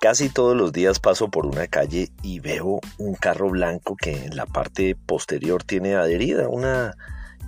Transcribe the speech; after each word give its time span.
Casi 0.00 0.30
todos 0.30 0.56
los 0.56 0.72
días 0.72 0.98
paso 0.98 1.28
por 1.28 1.44
una 1.44 1.66
calle 1.66 2.08
y 2.22 2.40
veo 2.40 2.80
un 2.96 3.14
carro 3.16 3.50
blanco 3.50 3.96
que 3.96 4.24
en 4.24 4.34
la 4.34 4.46
parte 4.46 4.96
posterior 4.96 5.62
tiene 5.62 5.94
adherida 5.94 6.48
una 6.48 6.96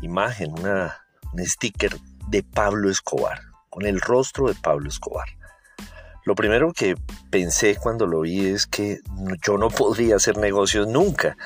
imagen, 0.02 0.52
una, 0.60 0.98
un 1.32 1.42
sticker 1.46 1.96
de 2.28 2.42
Pablo 2.42 2.90
Escobar, 2.90 3.40
con 3.70 3.86
el 3.86 4.02
rostro 4.02 4.48
de 4.48 4.54
Pablo 4.54 4.90
Escobar. 4.90 5.28
Lo 6.26 6.34
primero 6.34 6.74
que 6.74 6.94
pensé 7.30 7.76
cuando 7.76 8.06
lo 8.06 8.20
vi 8.20 8.44
es 8.44 8.66
que 8.66 9.00
yo 9.42 9.56
no 9.56 9.70
podría 9.70 10.16
hacer 10.16 10.36
negocios 10.36 10.86
nunca 10.86 11.38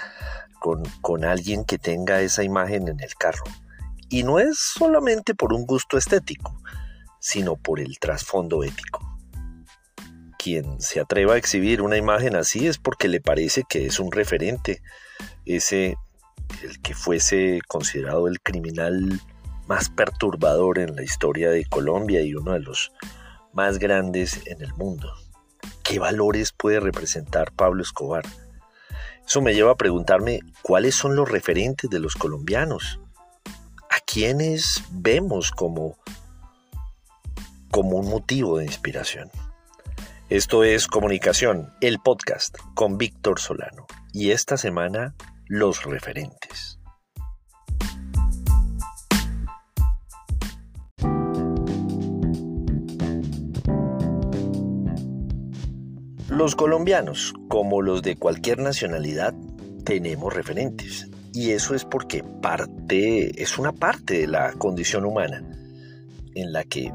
con, 0.58 0.82
con 1.02 1.24
alguien 1.24 1.64
que 1.64 1.78
tenga 1.78 2.20
esa 2.20 2.42
imagen 2.42 2.88
en 2.88 2.98
el 2.98 3.14
carro. 3.14 3.44
Y 4.08 4.24
no 4.24 4.40
es 4.40 4.58
solamente 4.58 5.36
por 5.36 5.52
un 5.52 5.66
gusto 5.66 5.98
estético, 5.98 6.60
sino 7.20 7.54
por 7.54 7.78
el 7.78 8.00
trasfondo 8.00 8.64
ético. 8.64 9.05
Quien 10.46 10.80
se 10.80 11.00
atreva 11.00 11.34
a 11.34 11.38
exhibir 11.38 11.82
una 11.82 11.96
imagen 11.96 12.36
así 12.36 12.68
es 12.68 12.78
porque 12.78 13.08
le 13.08 13.20
parece 13.20 13.64
que 13.68 13.84
es 13.84 13.98
un 13.98 14.12
referente, 14.12 14.80
ese 15.44 15.96
el 16.62 16.80
que 16.80 16.94
fuese 16.94 17.58
considerado 17.66 18.28
el 18.28 18.40
criminal 18.40 19.20
más 19.66 19.90
perturbador 19.90 20.78
en 20.78 20.94
la 20.94 21.02
historia 21.02 21.50
de 21.50 21.64
Colombia 21.64 22.22
y 22.22 22.36
uno 22.36 22.52
de 22.52 22.60
los 22.60 22.92
más 23.54 23.80
grandes 23.80 24.46
en 24.46 24.62
el 24.62 24.72
mundo. 24.74 25.12
¿Qué 25.82 25.98
valores 25.98 26.52
puede 26.52 26.78
representar 26.78 27.50
Pablo 27.50 27.82
Escobar? 27.82 28.24
Eso 29.26 29.42
me 29.42 29.52
lleva 29.52 29.72
a 29.72 29.76
preguntarme 29.76 30.42
cuáles 30.62 30.94
son 30.94 31.16
los 31.16 31.28
referentes 31.28 31.90
de 31.90 31.98
los 31.98 32.14
colombianos. 32.14 33.00
¿A 33.90 33.98
quiénes 34.06 34.84
vemos 34.92 35.50
como, 35.50 35.98
como 37.72 37.96
un 37.96 38.08
motivo 38.08 38.58
de 38.58 38.66
inspiración? 38.66 39.28
Esto 40.28 40.64
es 40.64 40.88
Comunicación, 40.88 41.72
el 41.80 42.00
podcast 42.00 42.56
con 42.74 42.98
Víctor 42.98 43.38
Solano. 43.38 43.86
Y 44.12 44.32
esta 44.32 44.56
semana, 44.56 45.14
los 45.46 45.84
referentes. 45.84 46.80
Los 56.28 56.56
colombianos, 56.56 57.32
como 57.46 57.80
los 57.80 58.02
de 58.02 58.16
cualquier 58.16 58.58
nacionalidad, 58.58 59.32
tenemos 59.84 60.34
referentes. 60.34 61.08
Y 61.34 61.52
eso 61.52 61.76
es 61.76 61.84
porque 61.84 62.24
parte, 62.42 63.40
es 63.40 63.58
una 63.58 63.70
parte 63.70 64.22
de 64.22 64.26
la 64.26 64.54
condición 64.54 65.04
humana 65.04 65.44
en 66.34 66.52
la 66.52 66.64
que 66.64 66.92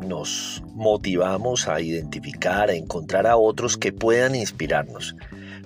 nos 0.00 0.62
motivamos 0.74 1.68
a 1.68 1.80
identificar, 1.80 2.70
a 2.70 2.74
encontrar 2.74 3.26
a 3.26 3.36
otros 3.36 3.76
que 3.76 3.92
puedan 3.92 4.34
inspirarnos. 4.34 5.16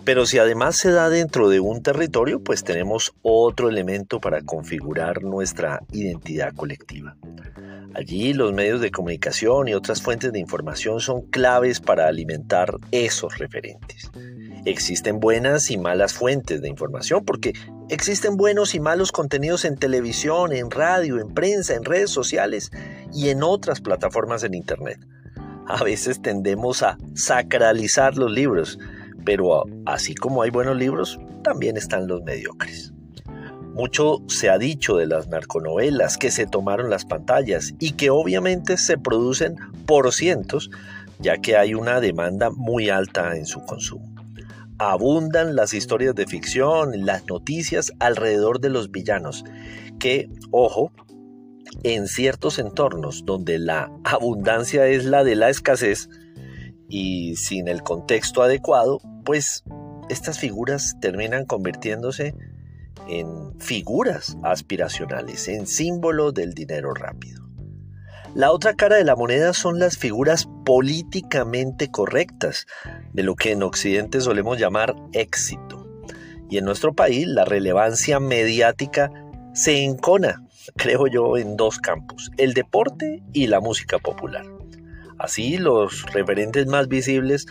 Pero 0.05 0.27
si 0.27 0.39
además 0.39 0.77
se 0.77 0.91
da 0.91 1.09
dentro 1.09 1.49
de 1.49 1.61
un 1.61 1.83
territorio, 1.83 2.43
pues 2.43 2.65
tenemos 2.65 3.13
otro 3.23 3.69
elemento 3.69 4.21
para 4.21 4.43
configurar 4.43 5.23
nuestra 5.23 5.81
identidad 5.93 6.53
colectiva. 6.55 7.17
Allí 7.95 8.33
los 8.33 8.53
medios 8.53 8.81
de 8.81 8.91
comunicación 8.91 9.69
y 9.69 9.75
otras 9.75 10.03
fuentes 10.03 10.33
de 10.33 10.39
información 10.41 11.01
son 11.01 11.23
claves 11.23 11.81
para 11.81 12.09
alimentar 12.09 12.79
esos 12.91 13.39
referentes. 13.39 14.11
Existen 14.65 15.21
buenas 15.21 15.71
y 15.71 15.77
malas 15.77 16.15
fuentes 16.15 16.63
de 16.63 16.69
información 16.69 17.25
porque 17.25 17.53
existen 17.93 18.39
buenos 18.39 18.75
y 18.75 18.81
malos 18.81 19.12
contenidos 19.12 19.67
en 19.67 19.77
televisión, 19.77 20.55
en 20.55 20.71
radio, 20.71 21.21
en 21.21 21.29
prensa, 21.29 21.75
en 21.75 21.85
redes 21.85 22.11
sociales 22.11 22.71
y 23.12 23.29
en 23.29 23.43
otras 23.43 23.83
plataformas 23.83 24.45
en 24.45 24.55
Internet. 24.55 24.98
A 25.67 25.85
veces 25.85 26.23
tendemos 26.23 26.83
a 26.83 26.97
sacralizar 27.15 28.17
los 28.17 28.33
libros, 28.33 28.79
pero 29.27 29.64
así 29.85 30.14
como 30.14 30.41
hay 30.41 30.48
buenos 30.48 30.77
libros, 30.79 31.20
también 31.45 31.77
están 31.77 32.08
los 32.08 32.23
mediocres. 32.23 32.95
Mucho 33.75 34.23
se 34.27 34.48
ha 34.48 34.57
dicho 34.57 34.97
de 34.97 35.07
las 35.07 35.29
narconovelas 35.29 36.17
que 36.17 36.30
se 36.30 36.47
tomaron 36.47 36.89
las 36.89 37.05
pantallas 37.05 37.74
y 37.79 37.92
que 37.92 38.09
obviamente 38.09 38.79
se 38.79 38.97
producen 38.97 39.57
por 39.85 40.13
cientos, 40.14 40.70
ya 41.19 41.36
que 41.36 41.59
hay 41.59 41.74
una 41.74 42.01
demanda 42.01 42.48
muy 42.51 42.89
alta 42.89 43.36
en 43.36 43.45
su 43.45 43.63
consumo. 43.64 44.11
Abundan 44.79 45.55
las 45.55 45.75
historias 45.75 46.15
de 46.15 46.27
ficción, 46.27 47.05
las 47.05 47.27
noticias 47.27 47.93
alrededor 48.01 48.61
de 48.61 48.71
los 48.71 48.91
villanos, 48.91 49.45
que, 49.99 50.29
ojo, 50.51 50.93
en 51.83 52.07
ciertos 52.07 52.59
entornos 52.59 53.25
donde 53.25 53.59
la 53.59 53.91
abundancia 54.05 54.87
es 54.87 55.05
la 55.05 55.25
de 55.25 55.37
la 55.37 55.51
escasez 55.51 56.09
y 56.89 57.37
sin 57.37 57.69
el 57.69 57.83
contexto 57.83 58.43
adecuado, 58.43 59.01
pues 59.25 59.65
estas 60.09 60.39
figuras 60.39 60.97
terminan 61.01 61.47
convirtiéndose 61.47 62.35
en 63.09 63.59
figuras 63.59 64.37
aspiracionales, 64.43 65.49
en 65.49 65.67
símbolos 65.67 66.35
del 66.35 66.53
dinero 66.53 66.93
rápido. 66.95 67.43
La 68.35 68.53
otra 68.53 68.75
cara 68.75 68.97
de 68.97 69.05
la 69.05 69.17
moneda 69.17 69.53
son 69.53 69.79
las 69.79 69.97
figuras 69.99 70.49
políticamente 70.64 71.90
correctas, 71.90 72.67
de 73.12 73.23
lo 73.23 73.34
que 73.34 73.52
en 73.52 73.62
Occidente 73.62 74.20
solemos 74.20 74.58
llamar 74.58 74.95
éxito. 75.12 75.86
Y 76.50 76.58
en 76.58 76.64
nuestro 76.64 76.95
país 76.95 77.27
la 77.27 77.45
relevancia 77.45 78.20
mediática 78.20 79.11
se 79.55 79.83
encona, 79.83 80.45
creo 80.77 81.06
yo, 81.06 81.36
en 81.36 81.56
dos 81.56 81.78
campos, 81.78 82.30
el 82.36 82.55
deporte 82.55 83.23
y 83.33 83.46
la 83.46 83.61
música 83.61 83.98
popular. 83.98 84.45
Así 85.18 85.56
los 85.56 86.02
referentes 86.12 86.67
más 86.67 86.89
visibles 86.89 87.46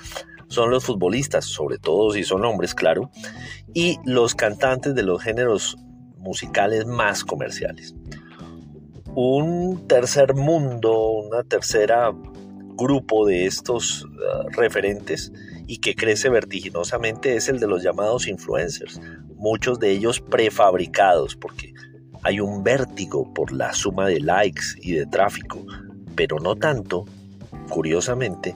son 0.47 0.69
los 0.69 0.83
futbolistas, 0.83 1.45
sobre 1.45 1.77
todo 1.77 2.11
si 2.11 2.23
son 2.23 2.43
hombres, 2.43 2.75
claro, 2.75 3.09
y 3.73 3.97
los 4.03 4.35
cantantes 4.35 4.93
de 4.93 5.03
los 5.03 5.21
géneros 5.21 5.77
musicales 6.17 6.85
más 6.85 7.23
comerciales. 7.23 7.95
Un 9.15 9.87
tercer 9.87 10.35
mundo, 10.35 11.11
una 11.11 11.43
tercera 11.43 12.11
grupo 12.81 13.25
de 13.25 13.45
estos 13.45 14.03
uh, 14.03 14.49
referentes 14.51 15.31
y 15.67 15.77
que 15.77 15.95
crece 15.95 16.29
vertiginosamente 16.29 17.35
es 17.35 17.47
el 17.49 17.59
de 17.59 17.67
los 17.67 17.83
llamados 17.83 18.27
influencers, 18.27 18.99
muchos 19.35 19.79
de 19.79 19.91
ellos 19.91 20.19
prefabricados 20.19 21.35
porque 21.35 21.73
hay 22.23 22.39
un 22.39 22.63
vértigo 22.63 23.33
por 23.33 23.51
la 23.51 23.73
suma 23.73 24.07
de 24.07 24.19
likes 24.19 24.75
y 24.81 24.93
de 24.93 25.05
tráfico, 25.05 25.65
pero 26.15 26.39
no 26.39 26.55
tanto, 26.55 27.05
curiosamente, 27.69 28.55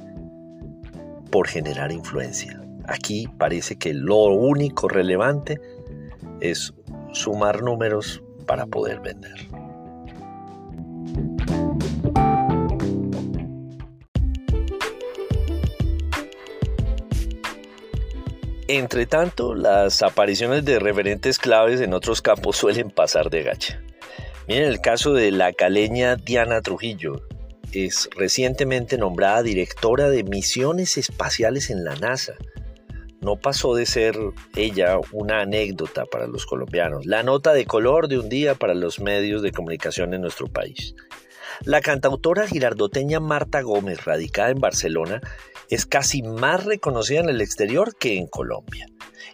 por 1.32 1.48
generar 1.48 1.92
influencia. 1.92 2.62
Aquí 2.88 3.28
parece 3.40 3.78
que 3.78 3.94
lo 3.94 4.26
único 4.26 4.88
relevante 4.88 5.60
es 6.40 6.74
sumar 7.14 7.64
números 7.64 8.22
para 8.46 8.68
poder 8.68 9.00
vender. 9.00 9.65
Entre 18.68 19.06
tanto, 19.06 19.54
las 19.54 20.02
apariciones 20.02 20.66
de 20.66 20.80
referentes 20.80 21.38
claves 21.38 21.82
en 21.82 21.94
otros 21.94 22.24
campos 22.24 22.58
suelen 22.58 22.90
pasar 22.90 23.30
de 23.30 23.44
gacha. 23.44 23.80
Miren 24.48 24.66
el 24.66 24.82
caso 24.82 25.14
de 25.14 25.30
la 25.30 25.54
caleña 25.54 26.16
Diana 26.16 26.62
Trujillo, 26.62 27.22
es 27.74 28.10
recientemente 28.16 28.98
nombrada 28.98 29.44
directora 29.44 30.10
de 30.10 30.24
misiones 30.24 30.98
espaciales 30.98 31.70
en 31.70 31.84
la 31.84 31.96
NASA. 31.96 32.34
No 33.22 33.36
pasó 33.36 33.76
de 33.76 33.86
ser 33.86 34.18
ella 34.56 34.98
una 35.12 35.42
anécdota 35.42 36.06
para 36.06 36.26
los 36.26 36.46
colombianos, 36.46 37.06
la 37.06 37.22
nota 37.22 37.54
de 37.54 37.66
color 37.66 38.08
de 38.08 38.20
un 38.20 38.30
día 38.30 38.56
para 38.56 38.74
los 38.74 39.00
medios 39.00 39.42
de 39.42 39.52
comunicación 39.52 40.14
en 40.14 40.22
nuestro 40.22 40.48
país. 40.48 40.96
La 41.64 41.82
cantautora 41.82 42.48
girardoteña 42.48 43.20
Marta 43.20 43.62
Gómez, 43.62 44.06
radicada 44.06 44.50
en 44.50 44.60
Barcelona, 44.60 45.22
es 45.70 45.86
casi 45.86 46.22
más 46.22 46.64
reconocida 46.64 47.20
en 47.20 47.30
el 47.30 47.42
exterior 47.42 47.96
que 47.96 48.18
en 48.18 48.28
Colombia. 48.28 48.88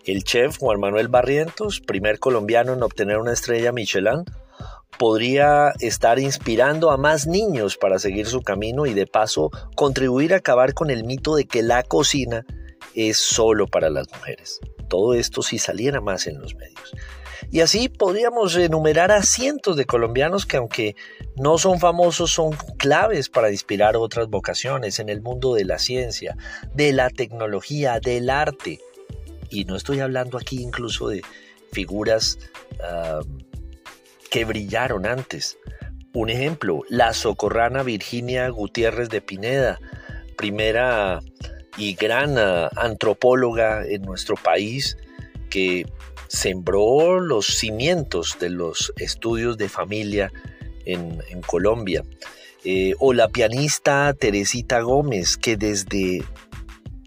El 0.06 0.24
chef 0.24 0.58
Juan 0.58 0.80
Manuel 0.80 1.08
Barrientos, 1.08 1.80
primer 1.80 2.20
colombiano 2.20 2.74
en 2.74 2.84
obtener 2.84 3.18
una 3.18 3.34
estrella 3.34 3.72
Michelin, 3.72 4.24
podría 4.98 5.74
estar 5.80 6.20
inspirando 6.20 6.92
a 6.92 6.98
más 6.98 7.28
niños 7.28 7.78
para 7.78 8.00
seguir 8.00 8.28
su 8.28 8.42
camino 8.42 8.86
y 8.86 8.94
de 8.94 9.08
paso 9.08 9.50
contribuir 9.76 10.34
a 10.34 10.38
acabar 10.38 10.74
con 10.74 10.90
el 10.90 11.04
mito 11.04 11.36
de 11.36 11.46
que 11.46 11.62
la 11.62 11.84
cocina 11.84 12.46
es 12.94 13.18
solo 13.18 13.68
para 13.68 13.90
las 13.90 14.08
mujeres. 14.12 14.60
Todo 14.90 15.14
esto 15.14 15.42
si 15.42 15.58
saliera 15.58 16.02
más 16.02 16.28
en 16.28 16.40
los 16.40 16.56
medios. 16.56 16.92
Y 17.52 17.60
así 17.60 17.90
podríamos 17.90 18.56
enumerar 18.56 19.12
a 19.12 19.24
cientos 19.24 19.76
de 19.76 19.84
colombianos 19.84 20.46
que 20.46 20.56
aunque 20.56 20.96
no 21.36 21.58
son 21.58 21.80
famosos 21.80 22.32
son 22.32 22.52
claves 22.78 23.28
para 23.28 23.52
inspirar 23.52 23.98
otras 23.98 24.28
vocaciones 24.28 25.00
en 25.00 25.10
el 25.10 25.22
mundo 25.22 25.54
de 25.54 25.66
la 25.66 25.78
ciencia, 25.78 26.38
de 26.74 26.94
la 26.94 27.10
tecnología, 27.10 28.00
del 28.00 28.30
arte. 28.30 28.80
Y 29.50 29.66
no 29.66 29.76
estoy 29.76 30.00
hablando 30.00 30.38
aquí 30.38 30.62
incluso 30.62 31.10
de 31.10 31.24
figuras 31.74 32.40
ah, 32.86 33.20
que 34.30 34.46
brillaron 34.46 35.06
antes. 35.06 35.58
Un 36.14 36.30
ejemplo, 36.30 36.84
la 36.88 37.14
socorrana 37.14 37.84
Virginia 37.84 38.48
Gutiérrez 38.48 39.10
de 39.10 39.20
Pineda, 39.20 39.78
primera 40.38 41.20
y 41.76 41.96
gran 41.96 42.38
ah, 42.38 42.70
antropóloga 42.78 43.86
en 43.86 44.04
nuestro 44.04 44.36
país 44.36 44.96
que 45.50 45.86
sembró 46.32 47.20
los 47.20 47.46
cimientos 47.46 48.38
de 48.40 48.50
los 48.50 48.94
estudios 48.96 49.58
de 49.58 49.68
familia 49.68 50.32
en, 50.86 51.20
Colombia. 51.46 52.04
Eh, 52.64 52.94
o 53.00 53.12
la 53.12 53.28
pianista 53.28 54.14
Teresita 54.18 54.80
Gómez, 54.80 55.36
que 55.36 55.58
desde 55.58 56.24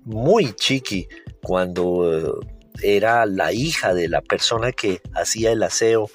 muy 0.05 0.53
chiqui, 0.53 1.09
cuando 1.43 2.39
era 2.83 3.25
la 3.25 3.53
hija 3.53 3.95
de 3.95 4.09
la 4.09 4.21
persona 4.21 4.73
que 4.73 5.01
hacía 5.15 5.53
el 5.53 5.63
aseo 5.63 6.11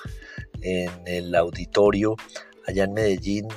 en 0.62 0.92
el 1.08 1.34
auditorio 1.34 2.16
allá 2.68 2.84
en 2.84 2.94
Medellín, 2.94 3.48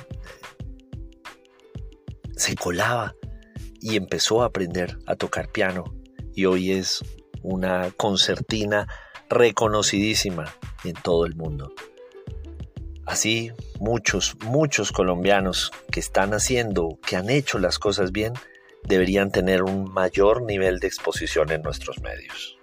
se 2.35 2.55
colaba 2.55 3.13
y 3.79 3.97
empezó 3.97 4.41
a 4.41 4.45
aprender 4.45 4.97
a 5.05 5.15
tocar 5.15 5.51
piano 5.51 5.83
y 6.33 6.45
hoy 6.45 6.71
es 6.71 7.03
una 7.43 7.91
concertina 7.97 8.87
reconocidísima 9.29 10.55
en 10.83 10.93
todo 10.93 11.25
el 11.25 11.35
mundo. 11.35 11.73
Así, 13.05 13.51
muchos, 13.79 14.35
muchos 14.45 14.91
colombianos 14.91 15.71
que 15.91 15.99
están 15.99 16.33
haciendo, 16.33 16.97
que 17.05 17.17
han 17.17 17.29
hecho 17.29 17.59
las 17.59 17.77
cosas 17.77 18.11
bien, 18.11 18.33
deberían 18.83 19.31
tener 19.31 19.63
un 19.63 19.91
mayor 19.91 20.43
nivel 20.43 20.79
de 20.79 20.87
exposición 20.87 21.51
en 21.51 21.61
nuestros 21.61 21.99
medios. 22.01 22.57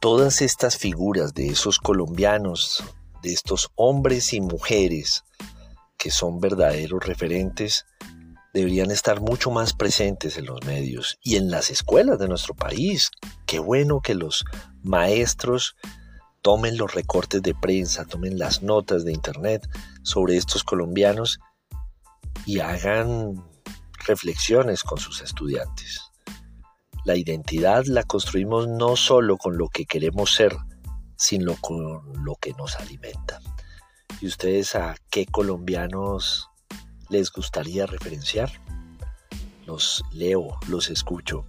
Todas 0.00 0.42
estas 0.42 0.76
figuras 0.76 1.32
de 1.32 1.48
esos 1.48 1.78
colombianos, 1.78 2.84
de 3.24 3.32
estos 3.32 3.70
hombres 3.74 4.34
y 4.34 4.40
mujeres 4.42 5.24
que 5.96 6.10
son 6.10 6.40
verdaderos 6.40 7.04
referentes, 7.04 7.86
deberían 8.52 8.90
estar 8.90 9.22
mucho 9.22 9.50
más 9.50 9.72
presentes 9.72 10.36
en 10.36 10.44
los 10.44 10.62
medios 10.64 11.18
y 11.22 11.36
en 11.36 11.50
las 11.50 11.70
escuelas 11.70 12.18
de 12.18 12.28
nuestro 12.28 12.54
país. 12.54 13.10
Qué 13.46 13.58
bueno 13.58 14.00
que 14.02 14.14
los 14.14 14.44
maestros 14.82 15.74
tomen 16.42 16.76
los 16.76 16.92
recortes 16.92 17.40
de 17.40 17.54
prensa, 17.54 18.04
tomen 18.04 18.38
las 18.38 18.62
notas 18.62 19.06
de 19.06 19.12
internet 19.12 19.66
sobre 20.02 20.36
estos 20.36 20.62
colombianos 20.62 21.40
y 22.44 22.60
hagan 22.60 23.42
reflexiones 24.06 24.82
con 24.82 24.98
sus 24.98 25.22
estudiantes. 25.22 26.02
La 27.06 27.16
identidad 27.16 27.84
la 27.86 28.02
construimos 28.02 28.68
no 28.68 28.96
solo 28.96 29.38
con 29.38 29.56
lo 29.56 29.68
que 29.70 29.86
queremos 29.86 30.34
ser, 30.34 30.54
sino 31.24 31.56
con 31.58 32.02
lo 32.22 32.34
que 32.36 32.52
nos 32.52 32.76
alimenta. 32.76 33.40
¿Y 34.20 34.26
ustedes 34.26 34.74
a 34.74 34.94
qué 35.10 35.24
colombianos 35.24 36.50
les 37.08 37.32
gustaría 37.32 37.86
referenciar? 37.86 38.52
Los 39.64 40.04
leo, 40.12 40.58
los 40.68 40.90
escucho. 40.90 41.46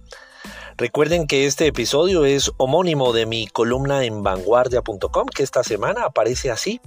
Recuerden 0.78 1.26
que 1.26 1.44
este 1.44 1.66
episodio 1.66 2.24
es 2.24 2.52
homónimo 2.56 3.12
de 3.12 3.26
mi 3.26 3.48
columna 3.48 4.04
en 4.04 4.22
vanguardia.com, 4.22 5.26
que 5.26 5.42
esta 5.42 5.62
semana 5.62 6.04
aparece 6.04 6.50
así, 6.50 6.80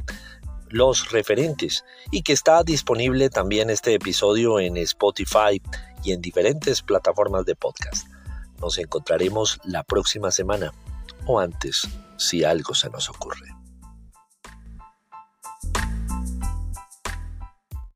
los 0.70 1.12
referentes, 1.12 1.86
y 2.10 2.24
que 2.24 2.34
está 2.34 2.64
disponible 2.64 3.30
también 3.30 3.70
este 3.70 3.94
episodio 3.94 4.60
en 4.60 4.78
Spotify 4.78 5.62
y 6.04 6.14
en 6.14 6.22
diferentes 6.22 6.82
plataformas 6.82 7.46
de 7.46 7.56
podcast. 7.56 8.08
Nos 8.60 8.80
encontraremos 8.80 9.60
la 9.64 9.84
próxima 9.84 10.32
semana 10.32 10.74
o 11.30 11.40
antes 11.40 11.88
si 12.18 12.44
algo 12.44 12.74
se 12.74 12.90
nos 12.90 13.08
ocurre. 13.08 13.59